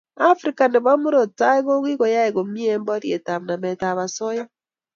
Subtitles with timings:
[0.31, 4.43] afrika nebo murot tai kokikoyai komie eng borietap nametab osoya